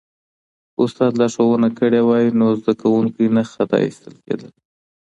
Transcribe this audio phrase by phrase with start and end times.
[0.73, 4.51] که استاد لارښوونه کړې وای نو زده کوونکی نه خطا استل کېدل.